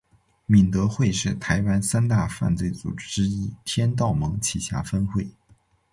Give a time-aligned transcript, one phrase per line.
[0.47, 5.29] 敏德会是台湾三大犯罪组织之一天道盟旗下分会。